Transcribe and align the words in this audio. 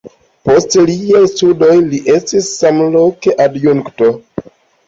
Post 0.49 0.77
siaj 0.85 1.19
studoj 1.33 1.75
li 1.91 1.99
estis 2.15 2.49
samloke 2.63 3.37
adjunkto. 3.47 4.11